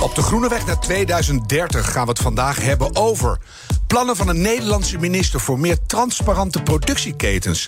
[0.00, 3.38] Op de Groene Weg naar 2030 gaan we het vandaag hebben over
[3.86, 7.66] plannen van een Nederlandse minister voor meer transparante productieketens.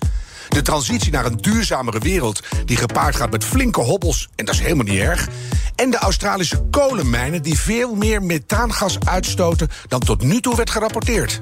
[0.49, 4.61] De transitie naar een duurzamere wereld die gepaard gaat met flinke hobbels, en dat is
[4.61, 5.29] helemaal niet erg.
[5.75, 11.41] En de Australische kolenmijnen die veel meer methaangas uitstoten dan tot nu toe werd gerapporteerd.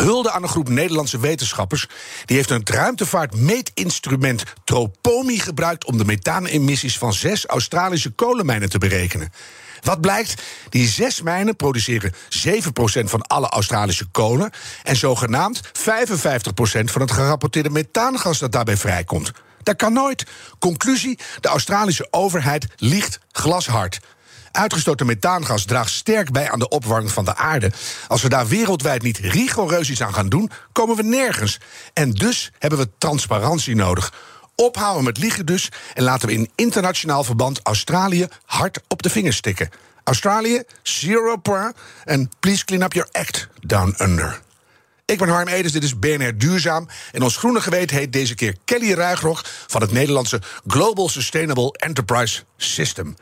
[0.00, 1.86] Hulde aan een groep Nederlandse wetenschappers.
[2.24, 9.32] Die heeft een ruimtevaartmeetinstrument Tropomi gebruikt om de methaanemissies van zes Australische kolenmijnen te berekenen.
[9.82, 10.42] Wat blijkt?
[10.68, 12.14] Die zes mijnen produceren 7%
[13.04, 14.50] van alle Australische kolen
[14.82, 15.70] en zogenaamd 55%
[16.84, 19.32] van het gerapporteerde methaangas dat daarbij vrijkomt.
[19.62, 20.26] Dat kan nooit.
[20.58, 24.00] Conclusie: de Australische overheid liegt glashard.
[24.58, 27.72] Uitgestoten methaangas draagt sterk bij aan de opwarming van de aarde.
[28.08, 31.58] Als we daar wereldwijd niet rigoureus iets aan gaan doen, komen we nergens.
[31.92, 34.12] En dus hebben we transparantie nodig.
[34.54, 39.36] Ophouden met liegen dus en laten we in internationaal verband Australië hard op de vingers
[39.36, 39.68] stikken.
[40.04, 41.72] Australië, zero par
[42.04, 44.40] en please clean up your act down under.
[45.04, 46.88] Ik ben Harm Edens, dit is BNR Duurzaam.
[47.12, 49.44] En ons groene geweten heet deze keer Kelly Ruigrog...
[49.66, 53.16] van het Nederlandse Global Sustainable Enterprise System.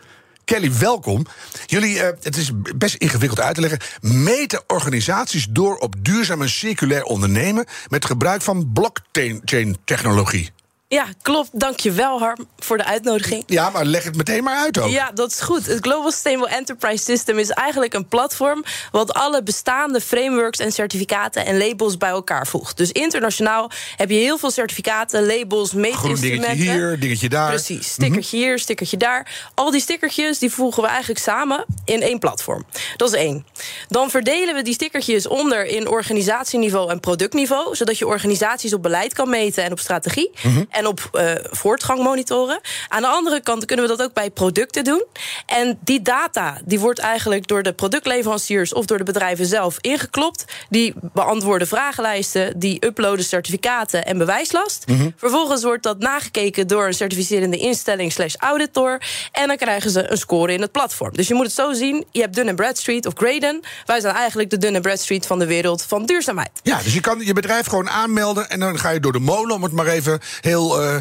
[0.47, 1.27] Kelly, welkom.
[1.67, 3.81] Jullie, uh, het is best ingewikkeld uit te leggen...
[4.01, 7.65] meten organisaties door op duurzaam en circulair ondernemen...
[7.89, 10.53] met gebruik van blockchain-technologie.
[10.89, 11.49] Ja, klopt.
[11.53, 13.43] Dankjewel, Harm, voor de uitnodiging.
[13.47, 14.91] Ja, maar leg het meteen maar uit ook.
[14.91, 15.67] Ja, dat is goed.
[15.67, 18.65] Het Global Sustainable Enterprise System is eigenlijk een platform...
[18.91, 22.77] wat alle bestaande frameworks en certificaten en labels bij elkaar voegt.
[22.77, 26.29] Dus internationaal heb je heel veel certificaten, labels, meetinstrumenten.
[26.29, 27.49] Groen dingetje hier, dingetje daar.
[27.49, 27.89] Precies.
[27.89, 29.51] Stickertje hier, stickertje daar.
[29.55, 32.67] Al die stickertjes die voegen we eigenlijk samen in één platform.
[32.97, 33.47] Dat is één.
[33.89, 37.75] Dan verdelen we die stickertjes onder in organisatieniveau en productniveau...
[37.77, 40.31] zodat je organisaties op beleid kan meten en op strategie...
[40.43, 42.61] Mm en op uh, voortgang monitoren.
[42.89, 45.05] Aan de andere kant kunnen we dat ook bij producten doen.
[45.47, 50.45] En die data die wordt eigenlijk door de productleveranciers of door de bedrijven zelf ingeklopt.
[50.69, 54.87] Die beantwoorden vragenlijsten, die uploaden certificaten en bewijslast.
[54.87, 55.13] Mm -hmm.
[55.17, 59.03] Vervolgens wordt dat nagekeken door een certificerende instelling slash auditor.
[59.33, 61.13] En dan krijgen ze een score in het platform.
[61.13, 63.65] Dus je moet het zo zien: je hebt Dun Bradstreet of Graydon.
[63.85, 66.51] Wij zijn eigenlijk de Dun Bradstreet van de wereld van duurzaamheid.
[66.63, 69.55] Ja, dus je kan je bedrijf gewoon aanmelden en dan ga je door de molen,
[69.55, 71.01] om het maar even heel uh, uh,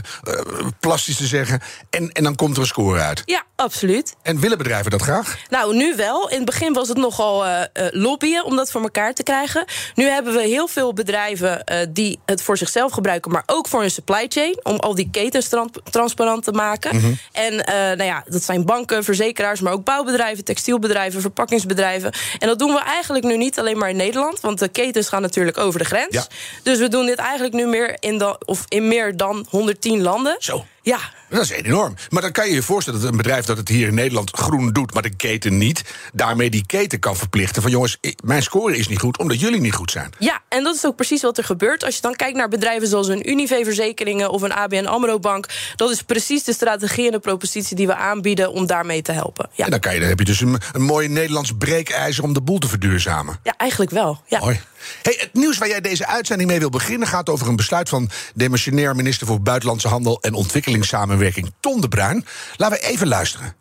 [0.79, 1.61] plastisch te zeggen.
[1.89, 3.21] En, en dan komt er een score uit.
[3.25, 4.15] Ja, absoluut.
[4.21, 5.37] En willen bedrijven dat graag?
[5.49, 6.29] Nou, nu wel.
[6.29, 7.61] In het begin was het nogal uh,
[7.91, 9.65] lobbyen om dat voor elkaar te krijgen.
[9.95, 13.91] Nu hebben we heel veel bedrijven die het voor zichzelf gebruiken, maar ook voor hun
[13.91, 14.59] supply chain.
[14.63, 15.49] Om al die ketens
[15.91, 16.95] transparant te maken.
[16.95, 17.17] Mm -hmm.
[17.31, 17.55] En
[17.97, 22.13] nou ja, dat zijn banken, verzekeraars, maar ook bouwbedrijven, textielbedrijven, verpakkingsbedrijven.
[22.39, 25.21] En dat doen we eigenlijk nu niet alleen maar in Nederland, want de ketens gaan
[25.21, 26.13] natuurlijk over de grens.
[26.13, 26.27] Ja.
[26.63, 30.35] Dus we doen dit eigenlijk nu meer in, of in meer dan 110 landen.
[30.39, 30.65] Zo.
[30.85, 30.99] Ja.
[31.29, 31.95] Dat is enorm.
[32.09, 34.71] Maar dan kan je je voorstellen dat een bedrijf dat het hier in Nederland groen
[34.71, 38.87] doet, maar de keten niet, daarmee die keten kan verplichten van jongens, mijn score is
[38.87, 40.13] niet goed omdat jullie niet goed zijn.
[40.19, 41.83] Ja, en dat is ook precies wat er gebeurt.
[41.83, 46.01] Als je dan kijkt naar bedrijven zoals een Unive-verzekeringen of een ABN Amro-bank, dat is
[46.01, 49.49] precies de strategie en de propositie die we aanbieden om daarmee te helpen.
[49.53, 49.65] Ja.
[49.65, 52.41] En dan, kan je, dan heb je dus een, een mooi Nederlands breekijzer om de
[52.41, 53.39] boel te verduurzamen.
[53.43, 54.21] Ja, eigenlijk wel.
[54.27, 54.39] Ja.
[54.39, 54.59] Mooi.
[55.01, 58.09] Hey, het nieuws waar jij deze uitzending mee wil beginnen gaat over een besluit van
[58.33, 60.33] demissionair minister voor Buitenlandse Handel en
[60.75, 62.25] Ontwikkelingssamenwerking Ton de Bruin.
[62.55, 63.55] Laten we even luisteren.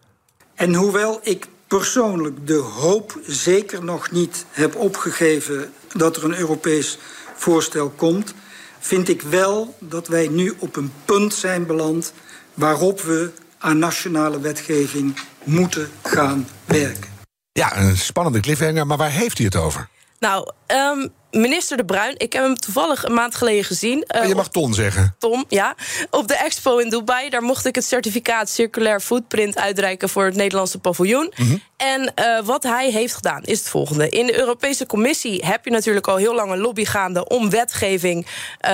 [0.54, 6.98] En hoewel ik persoonlijk de hoop zeker nog niet heb opgegeven dat er een Europees
[7.34, 8.34] voorstel komt,
[8.78, 12.12] vind ik wel dat wij nu op een punt zijn beland
[12.54, 17.12] waarop we aan nationale wetgeving moeten gaan werken.
[17.52, 19.88] Ja, een spannende cliffhanger, maar waar heeft hij het over?
[20.18, 24.06] Nou, um, minister De Bruin, ik heb hem toevallig een maand geleden gezien.
[24.16, 25.14] Uh, je mag Ton zeggen.
[25.18, 25.74] Tom, ja.
[26.10, 30.34] Op de expo in Dubai, daar mocht ik het certificaat Circulair Footprint uitreiken voor het
[30.34, 31.32] Nederlandse paviljoen.
[31.36, 31.62] Mm -hmm.
[31.76, 34.08] En uh, wat hij heeft gedaan is het volgende.
[34.08, 38.26] In de Europese Commissie heb je natuurlijk al heel lang een lobby gaande om wetgeving
[38.68, 38.70] uh,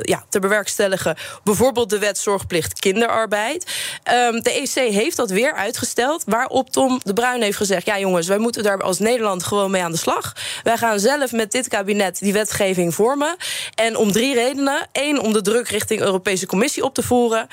[0.00, 1.16] ja, te bewerkstelligen.
[1.44, 3.72] Bijvoorbeeld de wet zorgplicht kinderarbeid.
[4.12, 6.22] Um, de EC heeft dat weer uitgesteld.
[6.26, 9.82] Waarop Tom de Bruin heeft gezegd: ja, jongens, wij moeten daar als Nederland gewoon mee
[9.82, 10.32] aan de slag.
[10.62, 13.36] Wij gaan zelf met dit kabinet die wetgeving vormen.
[13.74, 14.88] En om drie redenen.
[14.92, 17.48] Eén, om de druk richting Europese Commissie op te voeren.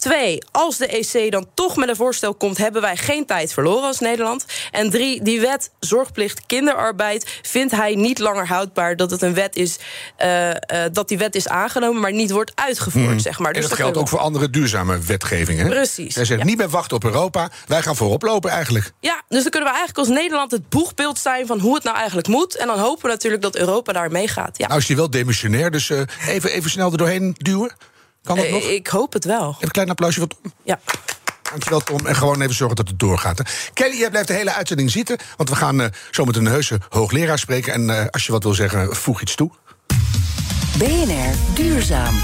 [0.00, 3.86] Twee, als de EC dan toch met een voorstel komt, hebben wij geen tijd verloren
[3.86, 4.44] als Nederland.
[4.70, 9.56] En drie, die wet zorgplicht kinderarbeid vindt hij niet langer houdbaar dat het een wet
[9.56, 9.78] is,
[10.22, 10.54] uh, uh,
[10.92, 13.10] dat die wet is aangenomen, maar niet wordt uitgevoerd.
[13.10, 13.18] Mm.
[13.18, 13.52] Zeg maar.
[13.52, 15.68] Dus en dat geldt ook voor andere duurzame wetgevingen.
[15.68, 16.14] Precies.
[16.14, 16.46] Hij zegt ja.
[16.46, 18.92] niet meer wachten op Europa, wij gaan voorop lopen eigenlijk.
[19.00, 21.96] Ja, dus dan kunnen we eigenlijk als Nederland het boegbeeld zijn van hoe het nou
[21.96, 22.56] eigenlijk moet.
[22.56, 24.58] En dan hopen we natuurlijk dat Europa daar meegaat.
[24.58, 24.66] Ja.
[24.66, 27.72] Nou is hij wel demissionair, dus uh, even, even snel er doorheen duwen.
[28.22, 28.62] Kan dat nog?
[28.62, 29.48] Ik hoop het wel.
[29.48, 30.52] Even een klein applausje voor Tom.
[30.62, 30.80] Ja.
[31.50, 32.06] Dankjewel, Tom.
[32.06, 33.38] En gewoon even zorgen dat het doorgaat.
[33.38, 33.44] Hè.
[33.72, 35.18] Kelly, jij blijft de hele uitzending zitten.
[35.36, 37.72] Want we gaan uh, zo met een heuse hoogleraar spreken.
[37.72, 39.50] En uh, als je wat wil zeggen, voeg iets toe.
[40.78, 42.14] BNR Duurzaam.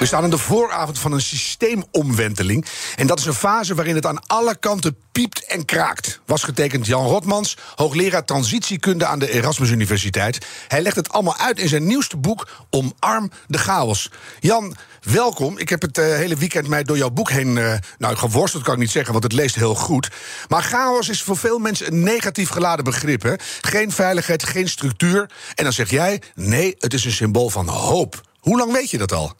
[0.00, 2.66] We staan aan de vooravond van een systeemomwenteling.
[2.96, 6.20] En dat is een fase waarin het aan alle kanten piept en kraakt.
[6.26, 10.46] Was getekend Jan Rotmans, hoogleraar transitiekunde aan de Erasmus Universiteit.
[10.68, 14.10] Hij legt het allemaal uit in zijn nieuwste boek Omarm de chaos.
[14.38, 15.58] Jan, welkom.
[15.58, 17.56] Ik heb het uh, hele weekend mij door jouw boek heen.
[17.56, 20.08] Uh, nou, geworsteld kan ik niet zeggen, want het leest heel goed.
[20.48, 23.22] Maar chaos is voor veel mensen een negatief geladen begrip.
[23.22, 23.34] Hè?
[23.60, 25.30] Geen veiligheid, geen structuur.
[25.54, 28.20] En dan zeg jij: nee, het is een symbool van hoop.
[28.38, 29.38] Hoe lang weet je dat al?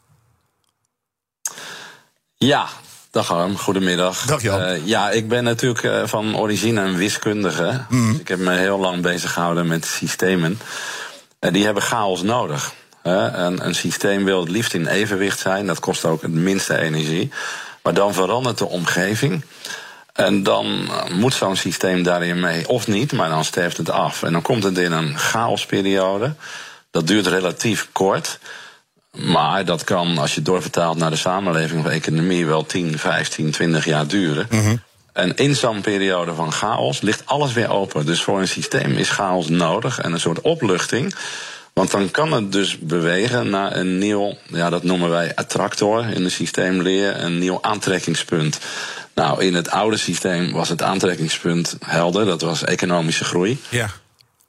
[2.43, 2.67] Ja,
[3.11, 4.25] Dag Harm, goedemiddag.
[4.25, 4.61] Dag Jan.
[4.61, 7.81] Uh, ja, ik ben natuurlijk uh, van origine een wiskundige.
[7.89, 8.11] Mm.
[8.11, 10.59] Dus ik heb me heel lang bezig gehouden met systemen.
[11.39, 12.73] Uh, die hebben chaos nodig.
[13.03, 15.67] Een, een systeem wil het liefst in evenwicht zijn.
[15.67, 17.31] Dat kost ook het minste energie.
[17.83, 19.45] Maar dan verandert de omgeving.
[20.13, 22.69] En dan moet zo'n systeem daarin mee.
[22.69, 24.23] Of niet, maar dan sterft het af.
[24.23, 26.33] En dan komt het in een chaosperiode.
[26.91, 28.39] Dat duurt relatief kort.
[29.17, 33.51] Maar dat kan, als je het doorvertaalt naar de samenleving of economie, wel 10, 15,
[33.51, 34.47] 20 jaar duren.
[34.49, 34.81] Mm -hmm.
[35.13, 38.05] En in zo'n periode van chaos ligt alles weer open.
[38.05, 41.15] Dus voor een systeem is chaos nodig en een soort opluchting.
[41.73, 46.23] Want dan kan het dus bewegen naar een nieuw, ja, dat noemen wij attractor in
[46.23, 48.59] de systeemleer, een nieuw aantrekkingspunt.
[49.15, 53.59] Nou, in het oude systeem was het aantrekkingspunt helder, dat was economische groei.
[53.69, 53.89] Ja.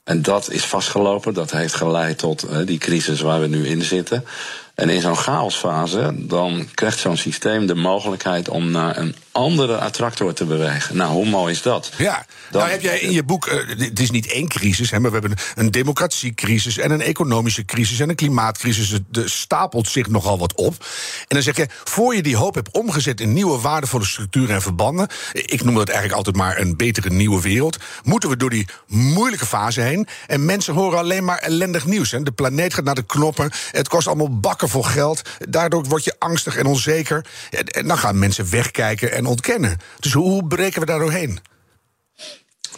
[0.05, 1.35] En dat is vastgelopen.
[1.35, 4.25] Dat heeft geleid tot uh, die crisis waar we nu in zitten.
[4.75, 10.33] En in zo'n chaosfase, dan krijgt zo'n systeem de mogelijkheid om naar een andere attractor
[10.33, 10.97] te bewegen.
[10.97, 11.91] Nou, hoe mooi is dat?
[11.99, 15.01] Ja, dan, nou heb jij in je boek, uh, het is niet één crisis, hè,
[15.01, 18.93] maar we hebben een democratiecrisis en een economische crisis en een klimaatcrisis.
[19.13, 20.75] Er stapelt zich nogal wat op.
[21.21, 24.63] En dan zeg je, voor je die hoop hebt omgezet in nieuwe waardevolle structuren en
[24.63, 28.69] verbanden, ik noem dat eigenlijk altijd maar een betere nieuwe wereld, moeten we door die
[28.87, 30.07] moeilijke fase heen.
[30.27, 32.11] En mensen horen alleen maar ellendig nieuws.
[32.11, 32.23] Hè.
[32.23, 35.23] De planeet gaat naar de knoppen, het kost allemaal bakken vol geld.
[35.49, 37.25] Daardoor word je angstig en onzeker.
[37.51, 39.79] En dan gaan mensen wegkijken en ontkennen.
[40.01, 41.39] Dus hoe breken we daar doorheen?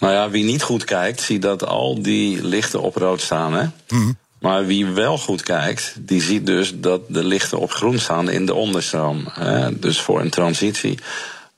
[0.01, 3.55] Nou ja, wie niet goed kijkt, ziet dat al die lichten op rood staan.
[3.55, 3.67] Hè?
[3.89, 4.17] Mm.
[4.39, 8.47] Maar wie wel goed kijkt, die ziet dus dat de lichten op groen staan in
[8.47, 9.25] de onderstroom.
[9.31, 9.79] Hè?
[9.79, 10.99] Dus voor een transitie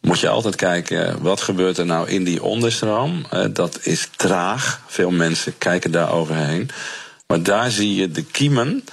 [0.01, 3.27] moet je altijd kijken, wat gebeurt er nou in die onderstroom?
[3.53, 4.81] dat is traag.
[4.87, 6.71] Veel mensen kijken daar overheen.
[7.27, 8.85] Maar daar zie je de kiemen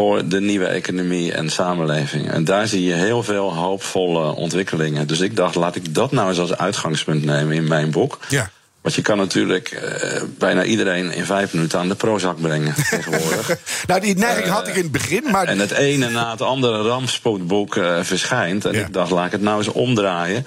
[0.00, 2.30] voor de nieuwe economie en samenleving.
[2.30, 5.06] En daar zie je heel veel hoopvolle ontwikkelingen.
[5.06, 8.18] Dus ik dacht, laat ik dat nou eens als uitgangspunt nemen in mijn boek.
[8.28, 8.50] Ja.
[8.80, 13.56] Want je kan natuurlijk uh, bijna iedereen in vijf minuten aan de Prozac brengen tegenwoordig.
[13.86, 15.46] nou, die neiging uh, had ik in het begin, maar...
[15.46, 18.64] En het ene na het andere rampspoedboek uh, verschijnt.
[18.64, 18.80] En ja.
[18.80, 20.46] ik dacht, laat ik het nou eens omdraaien.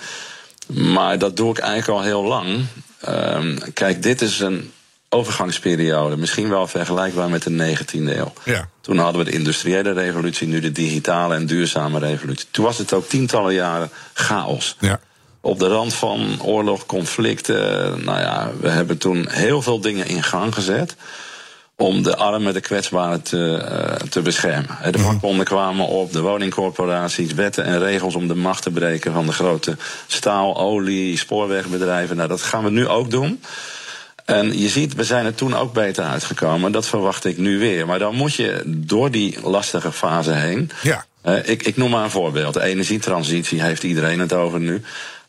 [0.67, 2.65] Maar dat doe ik eigenlijk al heel lang.
[2.99, 4.71] Ehm, kijk, dit is een
[5.13, 6.17] overgangsperiode.
[6.17, 8.33] Misschien wel vergelijkbaar met de 19e eeuw.
[8.43, 8.67] Ja.
[8.81, 12.47] Toen hadden we de industriële revolutie, nu de digitale en duurzame revolutie.
[12.51, 14.75] Toen was het ook tientallen jaren chaos.
[14.79, 14.99] Ja.
[15.41, 17.57] Op de rand van oorlog, conflicten.
[18.03, 20.95] Nou ja, we hebben toen heel veel dingen in gang gezet.
[21.75, 24.77] Om de armen, de kwetsbaren te, uh, te beschermen.
[24.91, 29.25] De vakbonden kwamen op, de woningcorporaties, wetten en regels om de macht te breken van
[29.25, 29.77] de grote
[30.07, 32.15] staal, olie, spoorwegbedrijven.
[32.15, 33.41] Nou, dat gaan we nu ook doen.
[34.31, 36.71] En je ziet, we zijn er toen ook beter uitgekomen.
[36.71, 37.85] Dat verwacht ik nu weer.
[37.85, 40.71] Maar dan moet je door die lastige fase heen.
[40.81, 41.05] Ja.
[41.25, 42.53] Uh, ik, ik noem maar een voorbeeld.
[42.53, 44.81] De energietransitie heeft iedereen het over nu.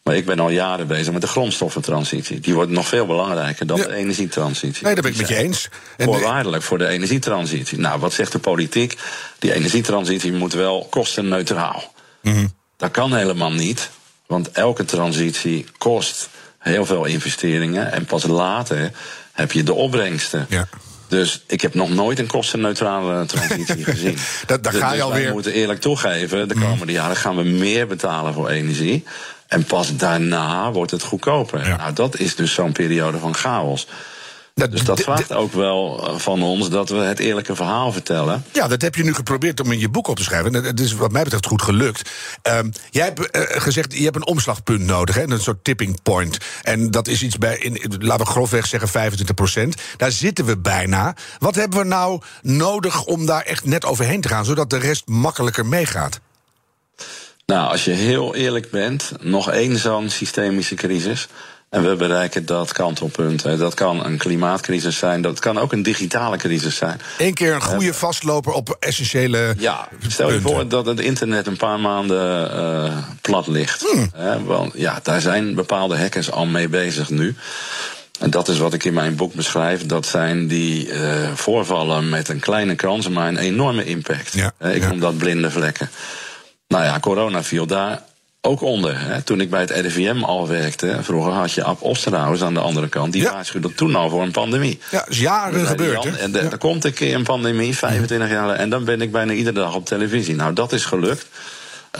[0.03, 2.41] Maar ik ben al jaren bezig met de grondstoffentransitie.
[2.41, 3.87] Die wordt nog veel belangrijker dan ja.
[3.87, 4.85] de energietransitie.
[4.85, 5.69] Nee, dat ben ik met je eens.
[5.97, 7.79] En voorwaardelijk voor de energietransitie.
[7.79, 8.99] Nou, wat zegt de politiek?
[9.39, 11.93] Die energietransitie moet wel kostenneutraal.
[12.23, 12.53] Mm -hmm.
[12.77, 13.91] Dat kan helemaal niet.
[14.27, 16.29] Want elke transitie kost
[16.63, 17.93] heel veel investeringen.
[17.93, 18.91] En pas later
[19.33, 20.47] heb je de opbrengsten.
[20.49, 20.69] Ja.
[21.09, 24.19] Dus ik heb nog nooit een kostenneutrale transitie gezien.
[24.47, 25.27] dat, daar dus, ga je dus alweer.
[25.27, 29.05] We moeten eerlijk toegeven, de komende jaren gaan we meer betalen voor energie.
[29.47, 31.67] En pas daarna wordt het goedkoper.
[31.67, 31.77] Ja.
[31.77, 33.87] Nou, dat is dus zo'n periode van chaos.
[34.55, 38.45] Dus dat vraagt ook wel eh, van ons dat we het eerlijke verhaal vertellen.
[38.53, 40.55] Ja, dat heb je nu geprobeerd om in je boek op te schrijven.
[40.55, 42.11] Het is wat mij betreft goed gelukt.
[42.43, 46.39] Um, jij hebt uh, gezegd, je hebt een omslagpunt nodig, hè, een soort tipping point.
[46.63, 49.75] En dat is iets bij, in, laten we grofweg zeggen, 25 procent.
[49.97, 51.15] Daar zitten we bijna.
[51.39, 55.07] Wat hebben we nou nodig om daar echt net overheen te gaan, zodat de rest
[55.07, 56.21] makkelijker meegaat?
[57.47, 61.29] Nou, als je heel eerlijk bent, nog één zo'n systemische crisis.
[61.73, 63.43] En we bereiken dat kantelpunt.
[63.43, 67.01] Dat kan een klimaatcrisis zijn, dat kan ook een digitale crisis zijn.
[67.19, 69.55] Eén keer een goede vastloper op essentiële.
[69.59, 73.85] Ja, stel je voor dat het internet een paar maanden uh, plat ligt.
[73.93, 74.45] Hmm.
[74.45, 77.37] want ja, daar zijn bepaalde hackers al mee bezig nu.
[78.21, 79.87] En dat is wat ik in mijn boek beschrijf.
[79.87, 84.33] Dat zijn die uh, voorvallen met een kleine kans, maar een enorme impact.
[84.33, 85.91] Ja, ik noem dat blinde vlekken.
[86.69, 88.03] Nou ja, corona viel daar
[88.47, 89.01] ook onder.
[89.01, 89.23] Hè.
[89.23, 92.89] Toen ik bij het RIVM al werkte, vroeger had je Ab Osterhaus aan de andere
[92.89, 93.13] kant.
[93.13, 93.33] Die ja.
[93.33, 94.79] waarschuwde toen al voor een pandemie.
[94.91, 96.03] Ja, is jaren gebeurd.
[96.03, 99.33] Jan, en er komt een keer een pandemie, 25 jaar, en dan ben ik bijna
[99.33, 100.35] iedere dag op televisie.
[100.35, 101.27] Nou, dat is gelukt.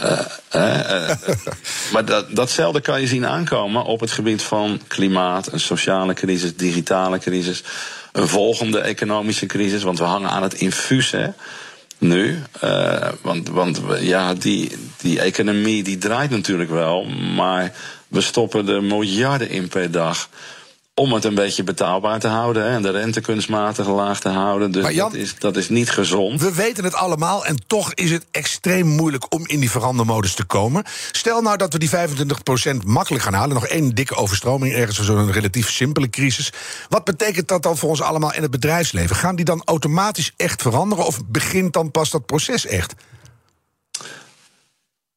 [0.03, 0.19] Uh,
[0.55, 1.09] uh,
[1.93, 6.55] maar dat, datzelfde kan je zien aankomen op het gebied van klimaat, een sociale crisis,
[6.55, 7.63] digitale crisis,
[8.11, 11.11] een volgende economische crisis, want we hangen aan het infuus.
[11.11, 11.27] Hè
[12.03, 12.41] nu.
[12.63, 17.03] Uh, want want ja, die, die economie die draait natuurlijk wel,
[17.35, 17.73] maar
[18.07, 20.29] we stoppen er miljarden in per dag
[20.95, 24.71] om het een beetje betaalbaar te houden en de rente kunstmatig laag te houden.
[24.71, 26.41] Dus Jan, dat, is, dat is niet gezond.
[26.41, 30.43] We weten het allemaal en toch is het extreem moeilijk om in die verandermodus te
[30.43, 30.83] komen.
[31.11, 35.05] Stel nou dat we die 25% makkelijk gaan halen, nog één dikke overstroming ergens voor
[35.05, 36.51] zo'n relatief simpele crisis.
[36.89, 39.15] Wat betekent dat dan voor ons allemaal in het bedrijfsleven?
[39.15, 42.93] Gaan die dan automatisch echt veranderen of begint dan pas dat proces echt?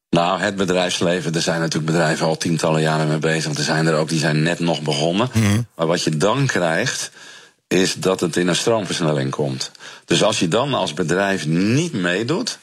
[0.09, 3.57] Nou, het bedrijfsleven, er zijn natuurlijk bedrijven al tientallen jaren mee bezig.
[3.57, 5.29] Er zijn er ook die zijn net nog begonnen.
[5.33, 5.61] Mhm.
[5.75, 7.11] Maar wat je dan krijgt,
[7.67, 9.71] is dat het in een stroomversnelling komt.
[10.05, 12.59] Dus als je dan als bedrijf niet meedoet,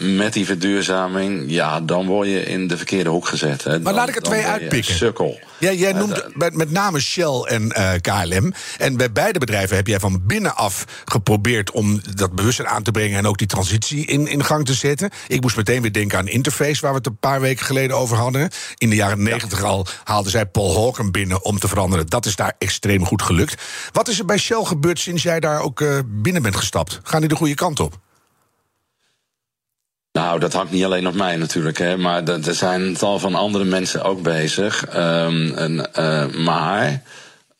[0.00, 3.64] met die verduurzaming, ja, dan word je in de verkeerde hoek gezet.
[3.64, 3.80] Hè.
[3.80, 4.94] Maar laat ik er twee uitpikken.
[4.94, 5.40] Sukkel.
[5.58, 8.52] Ja, jij noemt met, met name Shell en uh, eh, KLM.
[8.78, 13.18] En bij beide bedrijven heb jij van binnenaf geprobeerd om dat bewustzijn aan te brengen
[13.18, 15.10] en ook die transitie in, in gang te zetten.
[15.28, 18.16] Ik moest meteen weer denken aan Interface, waar we het een paar weken geleden over
[18.16, 18.50] hadden.
[18.78, 22.06] In de jaren negentig al haalde zij Paul Hawken binnen om te veranderen.
[22.06, 23.62] Dat is daar extreem goed gelukt.
[23.92, 27.00] Wat is er bij Shell gebeurd sinds jij daar ook uh, binnen bent gestapt?
[27.02, 27.98] Gaan die de goede kant op?
[30.12, 33.34] Nou, dat hangt niet alleen op mij natuurlijk, hè, maar er zijn een tal van
[33.34, 34.96] andere mensen ook bezig.
[34.96, 37.02] Um, en, uh, maar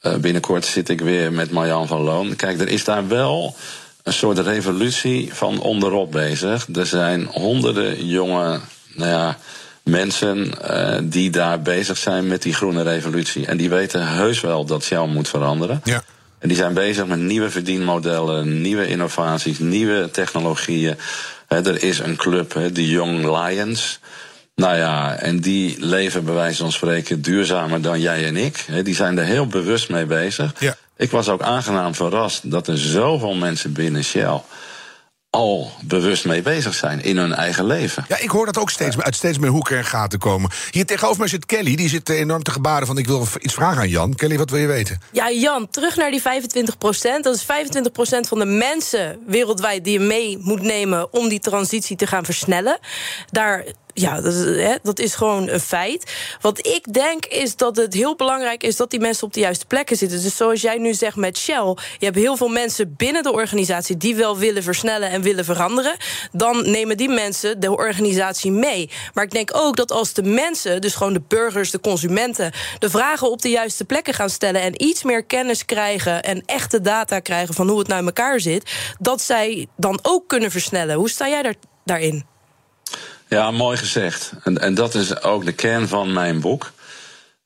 [0.03, 2.37] uh, binnenkort zit ik weer met Marjan van Loon.
[2.37, 3.57] Kijk, er is daar wel
[4.03, 6.67] een soort revolutie van onderop bezig.
[6.75, 8.61] Er zijn honderden jonge,
[8.95, 9.39] nou ja,
[9.83, 13.47] mensen uh, die daar bezig zijn met die groene revolutie.
[13.47, 15.81] En die weten heus wel dat Shell moet veranderen.
[15.85, 16.03] Ja.
[16.39, 20.97] En die zijn bezig met nieuwe verdienmodellen, nieuwe innovaties, nieuwe technologieën
[21.57, 24.01] er is een club, de Young Lions.
[24.55, 28.67] Nou ja, en die leven bij wijze van spreken duurzamer dan jij en ik.
[28.85, 30.53] die zijn er heel bewust mee bezig.
[30.59, 30.77] Ja.
[30.97, 34.41] Ik was ook aangenaam verrast dat er zoveel mensen binnen Shell
[35.31, 38.05] al bewust mee bezig zijn in hun eigen leven.
[38.09, 40.51] Ja, ik hoor dat ook steeds, uit steeds meer hoeken en gaten komen.
[40.71, 42.99] Hier tegenover mij zit Kelly, die zit enorm te gebaren van...
[42.99, 44.15] ik wil iets vragen aan Jan.
[44.15, 45.01] Kelly, wat wil je weten?
[45.13, 47.25] Ja, Jan, terug naar die 25 procent.
[47.25, 51.13] Dat is 25 procent van de mensen wereldwijd die je mee moet nemen...
[51.13, 52.79] om die transitie te gaan versnellen.
[53.31, 53.65] Daar
[54.01, 56.13] ja, dat is, dat is gewoon een feit.
[56.41, 59.67] Wat ik denk is dat het heel belangrijk is dat die mensen op de juiste
[59.67, 60.23] plekken zitten.
[60.23, 63.97] Dus zoals jij nu zegt met Shell, je hebt heel veel mensen binnen de organisatie
[63.97, 65.97] die wel willen versnellen en willen veranderen.
[66.33, 68.91] Dan nemen die mensen de organisatie mee.
[69.15, 72.91] Maar ik denk ook dat als de mensen, dus gewoon de burgers, de consumenten, de
[72.91, 77.21] vragen op de juiste plekken gaan stellen en iets meer kennis krijgen en echte data
[77.21, 80.97] krijgen van hoe het nou in elkaar zit, dat zij dan ook kunnen versnellen.
[80.97, 81.55] Hoe sta jij daar,
[81.85, 82.30] daarin?
[83.31, 84.33] Ja, mooi gezegd.
[84.43, 86.73] En, en dat is ook de kern van mijn boek.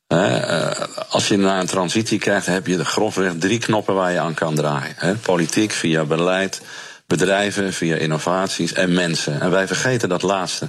[0.09, 0.71] Uh,
[1.09, 4.55] als je naar een transitie krijgt, heb je grofweg drie knoppen waar je aan kan
[4.55, 5.21] draaien.
[5.23, 6.61] Politiek via beleid,
[7.07, 9.41] bedrijven via innovaties en mensen.
[9.41, 10.69] En wij vergeten dat laatste.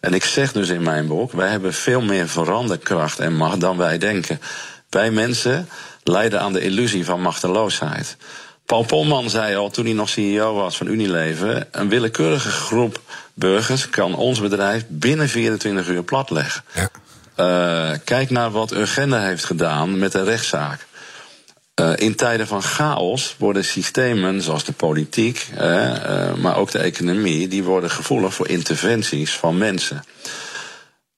[0.00, 3.76] En ik zeg dus in mijn boek, wij hebben veel meer veranderkracht en macht dan
[3.76, 4.40] wij denken.
[4.88, 5.68] Wij mensen
[6.02, 8.16] lijden aan de illusie van machteloosheid.
[8.70, 13.00] Paul Polman zei al toen hij nog CEO was van Unilever: een willekeurige groep
[13.34, 16.64] burgers kan ons bedrijf binnen 24 uur platleggen.
[16.74, 16.90] Ja.
[17.36, 20.86] Uh, kijk naar wat Urgenda heeft gedaan met de rechtszaak.
[21.80, 27.48] Uh, in tijden van chaos worden systemen zoals de politiek, uh, maar ook de economie,
[27.48, 30.04] die worden gevoelig voor interventies van mensen.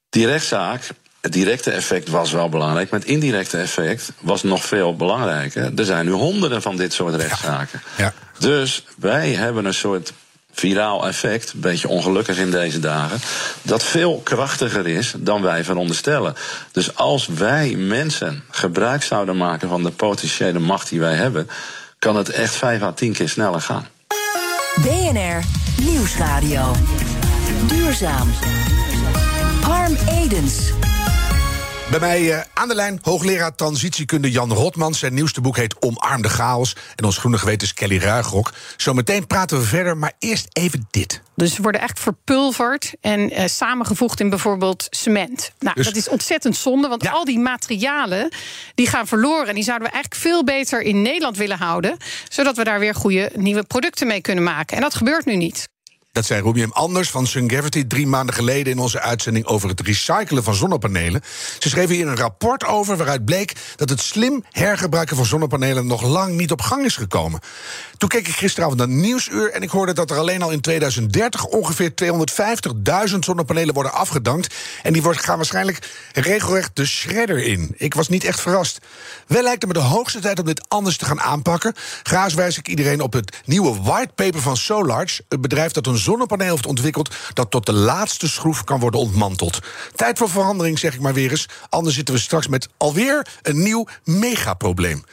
[0.08, 0.88] Die rechtszaak
[1.22, 5.72] het directe effect was wel belangrijk, maar het indirecte effect was nog veel belangrijker.
[5.76, 7.82] Er zijn nu honderden van dit soort rechtszaken.
[7.96, 8.12] Ja.
[8.38, 10.12] Dus wij hebben een soort
[10.52, 13.20] viraal effect, een beetje ongelukkig in deze dagen,
[13.62, 16.34] dat veel krachtiger is dan wij veronderstellen.
[16.72, 21.48] Dus als wij mensen gebruik zouden maken van de potentiële macht die wij hebben,
[21.98, 23.86] kan het echt vijf à tien keer sneller gaan.
[24.82, 25.42] BNR
[25.84, 26.74] Nieuwsradio.
[27.66, 28.30] Duurzaam.
[29.60, 30.72] Harm Edens.
[31.92, 34.94] Bij mij uh, aan de lijn hoogleraar transitiekunde Jan Rotman.
[34.94, 36.76] Zijn nieuwste boek heet Omarm de chaos.
[36.96, 38.52] En ons groene geweten is Kelly Ruigrok.
[38.76, 41.22] Zometeen praten we verder, maar eerst even dit.
[41.34, 45.52] Dus ze worden echt verpulverd en uh, samengevoegd in bijvoorbeeld cement.
[45.58, 45.86] Nou, dus...
[45.86, 47.10] dat is ontzettend zonde, want ja.
[47.10, 48.32] al die materialen
[48.74, 49.48] die gaan verloren.
[49.48, 51.96] En die zouden we eigenlijk veel beter in Nederland willen houden.
[52.28, 54.76] Zodat we daar weer goede nieuwe producten mee kunnen maken.
[54.76, 55.70] En dat gebeurt nu niet.
[56.12, 60.44] Dat zei Rubium Anders van Sungravity drie maanden geleden in onze uitzending over het recyclen
[60.44, 61.20] van zonnepanelen.
[61.58, 66.02] Ze schreven hier een rapport over waaruit bleek dat het slim hergebruiken van zonnepanelen nog
[66.02, 67.40] lang niet op gang is gekomen.
[67.96, 71.44] Toen keek ik gisteravond naar Nieuwsuur en ik hoorde dat er alleen al in 2030
[71.44, 71.92] ongeveer
[73.10, 74.54] 250.000 zonnepanelen worden afgedankt.
[74.82, 77.74] En die gaan waarschijnlijk regelrecht de shredder in.
[77.76, 78.78] Ik was niet echt verrast.
[79.26, 81.74] Wel lijkt het me de hoogste tijd om dit anders te gaan aanpakken.
[82.02, 86.50] Graag wijs ik iedereen op het nieuwe whitepaper van Solarge, het bedrijf dat een zonnepaneel
[86.50, 89.58] heeft ontwikkeld dat tot de laatste schroef kan worden ontmanteld.
[89.94, 91.48] Tijd voor verandering, zeg ik maar weer eens.
[91.68, 95.04] Anders zitten we straks met alweer een nieuw megaprobleem.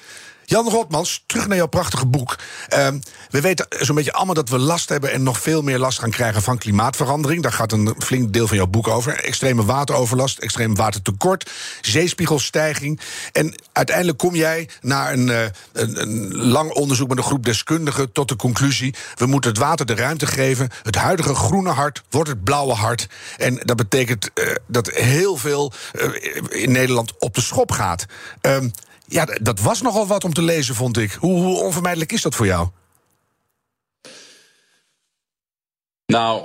[0.50, 2.36] Jan Rotmans, terug naar jouw prachtige boek.
[2.74, 2.88] Uh,
[3.30, 6.10] we weten zo'n beetje allemaal dat we last hebben en nog veel meer last gaan
[6.10, 7.44] krijgen van klimaatverandering.
[7.44, 9.24] Daar gaat een flink deel van jouw boek over.
[9.24, 11.52] Extreme wateroverlast, extreem watertekort,
[11.82, 13.00] zeespiegelstijging.
[13.32, 18.12] En uiteindelijk kom jij na een, uh, een, een lang onderzoek met een groep deskundigen
[18.12, 20.70] tot de conclusie: we moeten het water de ruimte geven.
[20.84, 23.08] Het huidige groene hart wordt het blauwe hart.
[23.38, 28.06] En dat betekent uh, dat heel veel uh, in Nederland op de schop gaat.
[28.42, 28.72] Um,
[29.10, 31.12] ja, dat was nogal wat om te lezen, vond ik.
[31.12, 32.68] Hoe, hoe onvermijdelijk is dat voor jou?
[36.06, 36.44] Nou,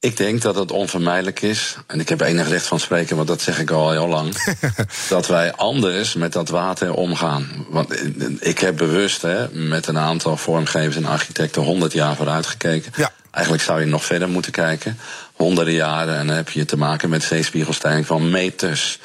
[0.00, 3.40] ik denk dat het onvermijdelijk is, en ik heb enig recht van spreken, want dat
[3.40, 4.34] zeg ik al heel lang,
[5.08, 7.66] dat wij anders met dat water omgaan.
[7.68, 7.94] Want
[8.40, 12.92] ik heb bewust hè, met een aantal vormgevers en architecten 100 jaar vooruit gekeken.
[12.96, 13.12] Ja.
[13.30, 14.98] Eigenlijk zou je nog verder moeten kijken.
[15.32, 18.98] Honderden jaren en dan heb je te maken met zeespiegelstijging van meters.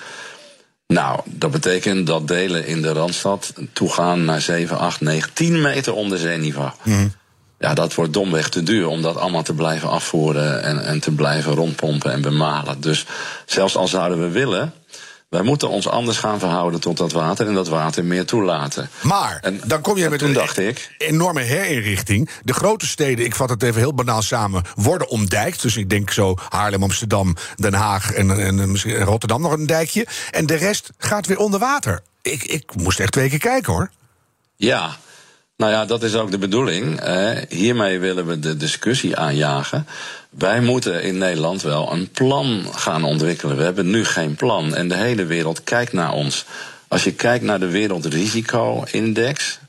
[0.88, 5.93] Nou, dat betekent dat delen in de Randstad toegaan naar 7, 8, 9, 10 meter
[5.93, 6.71] onder zeeniveau.
[6.84, 7.13] Mm.
[7.60, 11.12] Ja, dat wordt domweg te duur om dat allemaal te blijven afvoeren en, en te
[11.12, 12.82] blijven rondpompen en bemalen.
[12.82, 13.06] Dus
[13.45, 14.73] zelfs al zouden we willen,
[15.30, 18.90] wij moeten ons anders gaan verhouden tot dat water en dat water meer toelaten.
[19.02, 22.30] Maar en, dan kom je met toen een dacht ik, enorme herinrichting.
[22.44, 25.62] De grote steden, ik vat het even heel banaal samen, worden ontdijkt.
[25.62, 29.66] Dus ik denk zo Haarlem, Amsterdam, Den Haag en, en, en misschien Rotterdam nog een
[29.66, 30.08] dijkje.
[30.32, 32.02] En de rest gaat weer onder water.
[32.22, 33.92] Ik, ik moest echt twee keer kijken hoor.
[34.56, 34.98] Ja,
[35.58, 37.00] nou ja, dat is ook de bedoeling.
[37.00, 39.88] Eh, hiermee willen we de discussie aanjagen.
[40.30, 43.58] Wij moeten in Nederland wel een plan gaan ontwikkelen.
[43.58, 46.46] We hebben nu geen plan en de hele wereld kijkt naar ons.
[46.88, 49.60] Als je kijkt naar de Wereldrisico-index,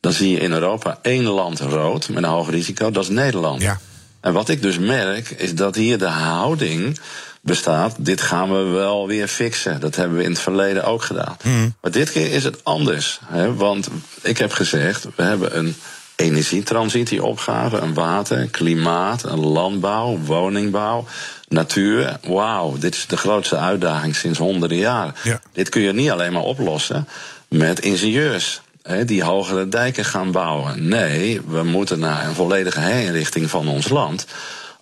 [0.00, 3.62] dan zie je in Europa één land rood met een hoog risico, dat is Nederland.
[3.62, 3.80] Ja.
[4.20, 6.98] En wat ik dus merk, is dat hier de houding
[7.44, 7.94] bestaat.
[7.98, 9.80] Dit gaan we wel weer fixen.
[9.80, 11.36] Dat hebben we in het verleden ook gedaan.
[11.42, 11.74] Mm.
[11.80, 13.20] Maar dit keer is het anders.
[13.24, 13.54] Hè?
[13.54, 13.88] Want
[14.22, 15.76] ik heb gezegd, we hebben een
[16.16, 21.06] energietransitieopgave, een water, klimaat, een landbouw, woningbouw,
[21.48, 22.18] natuur.
[22.22, 25.14] Wauw, dit is de grootste uitdaging sinds honderden jaren.
[25.22, 25.40] Ja.
[25.52, 27.08] Dit kun je niet alleen maar oplossen
[27.48, 28.60] met ingenieurs.
[28.82, 30.88] Hè, die hogere dijken gaan bouwen.
[30.88, 34.26] Nee, we moeten naar een volledige herinrichting van ons land.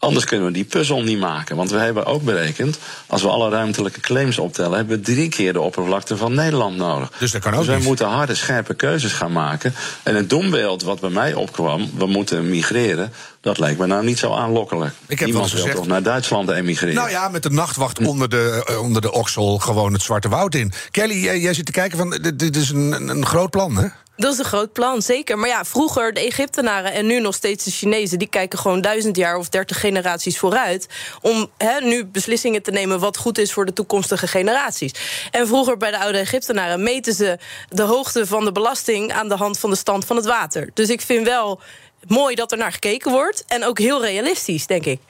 [0.03, 1.57] Anders kunnen we die puzzel niet maken.
[1.57, 5.53] Want we hebben ook berekend, als we alle ruimtelijke claims optellen, hebben we drie keer
[5.53, 7.13] de oppervlakte van Nederland nodig.
[7.19, 7.87] Dus dat kan ook Dus wij niet.
[7.87, 9.75] moeten harde, scherpe keuzes gaan maken.
[10.03, 14.19] En het doembeeld wat bij mij opkwam, we moeten migreren, dat lijkt me nou niet
[14.19, 14.95] zo aanlokkelijk.
[15.07, 16.95] Ik heb Niemand wil toch naar Duitsland emigreren.
[16.95, 20.55] Nou ja, met de nachtwacht onder de, eh, onder de oksel gewoon het Zwarte Woud
[20.55, 20.73] in.
[20.91, 23.87] Kelly, jij, jij zit te kijken van, dit, dit is een, een groot plan, hè?
[24.17, 25.39] Dat is een groot plan, zeker.
[25.39, 28.19] Maar ja, vroeger de Egyptenaren en nu nog steeds de Chinezen...
[28.19, 30.87] die kijken gewoon duizend jaar of dertig generaties vooruit...
[31.21, 34.93] om hè, nu beslissingen te nemen wat goed is voor de toekomstige generaties.
[35.31, 39.13] En vroeger bij de oude Egyptenaren meten ze de hoogte van de belasting...
[39.13, 40.71] aan de hand van de stand van het water.
[40.75, 41.61] Dus ik vind wel
[42.07, 43.45] mooi dat er naar gekeken wordt.
[43.47, 45.01] En ook heel realistisch, denk ik.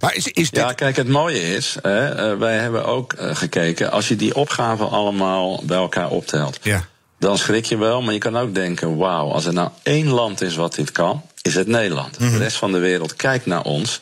[0.00, 0.62] Maar is, is dit...
[0.62, 4.34] Ja, kijk, het mooie is, hè, eh, wij hebben ook eh, gekeken, als je die
[4.34, 6.88] opgaven allemaal bij elkaar optelt, Ja.
[7.18, 10.40] Dan schrik je wel, maar je kan ook denken, wauw, als er nou één land
[10.40, 12.18] is wat dit kan, is het Nederland.
[12.18, 14.00] De rest van de wereld kijkt naar ons.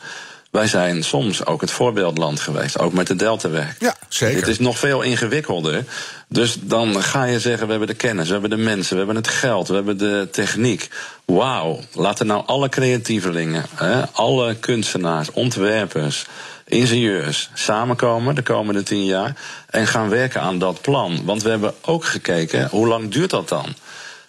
[0.51, 3.77] wij zijn soms ook het voorbeeldland geweest, ook met de Deltaweg.
[3.79, 4.37] Ja, zeker.
[4.37, 5.85] Het is nog veel ingewikkelder.
[6.29, 9.17] Dus dan ga je zeggen, we hebben de kennis, we hebben de mensen, we hebben
[9.17, 10.89] het geld, we hebben de techniek.
[11.25, 16.27] Wauw, laten nou alle creatievelingen, hè, alle kunstenaars, ontwerpers,
[16.67, 19.37] ingenieurs samenkomen de komende tien jaar
[19.71, 21.25] en gaan werken aan dat plan.
[21.25, 23.75] Want we hebben ook gekeken, hoe lang duurt dat dan?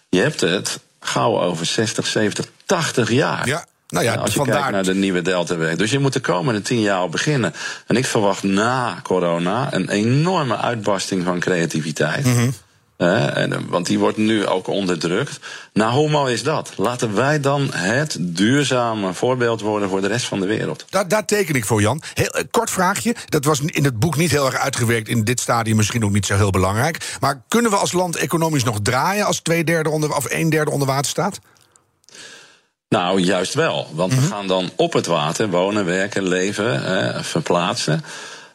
[0.10, 3.47] Je hebt het gauw over 60, 70, 80 jaar.
[3.47, 3.65] Ja.
[3.89, 4.56] Nou ja, als je vandaar...
[4.56, 5.76] kijkt naar de nieuwe Deltaweg.
[5.76, 7.54] Dus je moet de komende tien jaar al beginnen.
[7.88, 12.26] En ik verwacht na corona een enorme uitbarsting van creativiteit.
[12.26, 12.50] Mhm.
[12.98, 15.40] Eh, en, want die wordt nu ook onderdrukt.
[15.74, 16.74] Nou, hoe mooi is dat?
[16.76, 20.86] Laten wij dan het duurzame voorbeeld worden voor de rest van de wereld.
[20.90, 22.02] Daar, daar teken ik voor, Jan.
[22.14, 23.16] Heel, eh, kort vraagje.
[23.26, 25.10] Dat was in het boek niet heel erg uitgewerkt.
[25.10, 27.18] In dit stadium misschien ook niet zo heel belangrijk.
[27.20, 30.72] Maar kunnen we als land economisch nog draaien als twee derde onder, of een derde
[30.72, 31.40] onder water staat?
[32.90, 33.88] Nou, juist wel.
[33.94, 38.04] Want we gaan dan op het water wonen, werken, leven, eh, verplaatsen.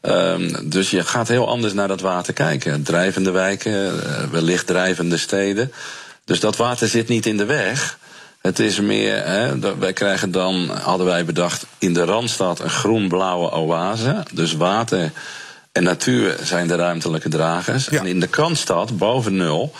[0.02, 2.82] Um, dus je gaat heel anders naar dat water kijken.
[2.82, 5.72] Drijvende wijken, eh, wellicht drijvende steden.
[6.24, 7.98] Dus dat water zit niet in de weg.
[8.40, 13.50] Het is meer, hè, wij krijgen dan, hadden wij bedacht, in de Randstad een groen-blauwe
[13.50, 14.22] oase.
[14.32, 15.12] Dus water
[15.72, 17.86] en natuur zijn de ruimtelijke dragers.
[17.86, 17.98] Ja.
[17.98, 19.72] En in de Kantstad, boven nul,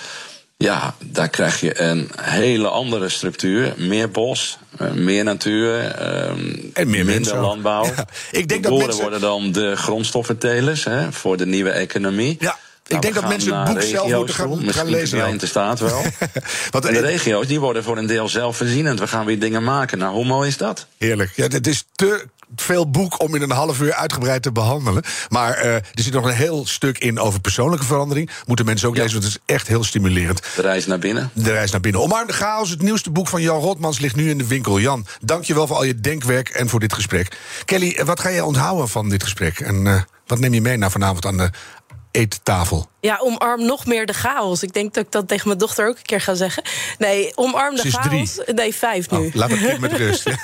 [0.63, 3.75] ja, daar krijg je een hele andere structuur.
[3.77, 7.85] Meer bos, eh, meer natuur, ehm, En meer minder landbouw.
[7.97, 11.71] Ja, ik denk de dat boeren mensen- worden dan de grondstoffentelers hè, voor de nieuwe
[11.71, 12.37] economie.
[12.41, 14.57] Ja, ik Nou, denk dat mensen het boek zelf moeten gaan, toe.
[14.57, 15.09] gaan Misschien lezen.
[15.09, 16.03] verdwijnt de staat wel.
[16.71, 18.99] Want, En de eh, regio's die worden voor een deel zelfvoorzienend.
[18.99, 19.99] We gaan weer dingen maken.
[19.99, 20.87] Nou, hoe mooi is dat?
[20.99, 21.31] Heerlijk.
[21.37, 22.25] Ja, het is te
[22.57, 25.03] veel boek om in een half uur uitgebreid te behandelen.
[25.29, 28.31] Maar eh, er zit nog een heel stuk in over persoonlijke verandering.
[28.47, 30.43] Moeten mensen ook lezen, want het is echt heel stimulerend.
[30.57, 31.31] De reis naar binnen.
[31.33, 32.01] De reis naar binnen.
[32.01, 34.81] Omarm de chaos, het nieuwste boek van Jan Rotmans ligt nu in de winkel.
[34.81, 37.37] Jan, dank je wel voor al je denkwerk en voor dit gesprek.
[37.65, 39.61] Kelly, eh, wat ga je onthouden van dit gesprek?
[39.61, 41.51] En eh, wat neem je mee naar vanavond aan de
[42.11, 42.92] eettafel?
[43.03, 44.63] Ja, omarm nog meer de chaos.
[44.63, 46.63] Ik denk dat ik dat tegen mijn dochter ook een keer ga zeggen.
[46.99, 48.41] Nee, omarm de chaos.
[48.55, 49.19] Nee, vijf nu.
[49.19, 50.25] Oh, laat het kind met rust.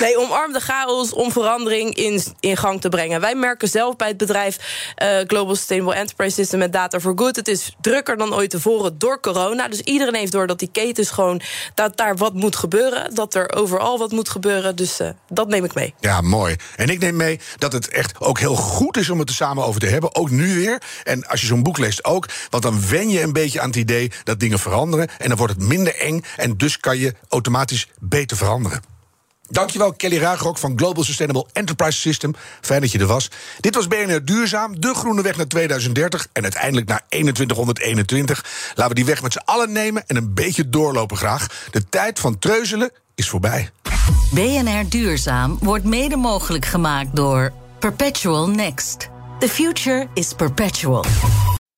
[0.00, 3.20] Nee, omarm de chaos om verandering in, in gang te brengen.
[3.20, 4.58] Wij merken zelf bij het bedrijf
[4.94, 7.36] eh, Global Sustainable Enterprise System met Data for Good.
[7.36, 9.68] Het is drukker dan ooit tevoren door corona.
[9.68, 11.40] Dus iedereen heeft door dat die ketens gewoon
[11.74, 13.14] dat daar wat moet gebeuren.
[13.14, 14.76] Dat er overal wat moet gebeuren.
[14.76, 15.94] Dus eh, dat neem ik mee.
[16.00, 16.56] Ja, mooi.
[16.76, 19.64] En ik neem mee dat het echt ook heel goed is om het er samen
[19.64, 20.14] over te hebben.
[20.14, 20.82] Ook nu weer.
[21.04, 22.28] En als je zo'n boek leest ook.
[22.50, 25.08] Want dan wen je een beetje aan het idee dat dingen veranderen.
[25.18, 26.24] En dan wordt het minder eng.
[26.36, 28.92] En dus kan je automatisch beter veranderen.
[29.52, 32.34] Dankjewel, Kelly Ruigrok van Global Sustainable Enterprise System.
[32.60, 33.30] Fijn dat je er was.
[33.60, 38.44] Dit was BNR Duurzaam, de groene weg naar 2030 en uiteindelijk naar 2121.
[38.68, 41.46] Laten we die weg met z'n allen nemen en een beetje doorlopen graag.
[41.70, 43.70] De tijd van treuzelen is voorbij.
[44.30, 49.08] BNR Duurzaam wordt mede mogelijk gemaakt door Perpetual Next.
[49.38, 51.04] The future is perpetual.